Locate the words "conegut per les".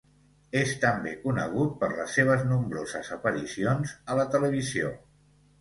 1.25-2.17